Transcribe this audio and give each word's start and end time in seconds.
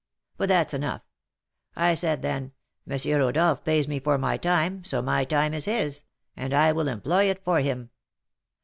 But 0.35 0.49
that's 0.49 0.73
enough. 0.73 1.03
I 1.75 1.93
said, 1.93 2.23
then, 2.23 2.53
'M. 2.89 2.97
Rodolph 3.19 3.63
pays 3.63 3.87
me 3.87 3.99
for 3.99 4.17
my 4.17 4.35
time, 4.35 4.83
so 4.83 4.99
my 4.99 5.25
time 5.25 5.53
is 5.53 5.65
his, 5.65 6.01
and 6.35 6.55
I 6.55 6.71
will 6.71 6.87
employ 6.87 7.25
it 7.29 7.43
for 7.43 7.59
him.' 7.59 7.91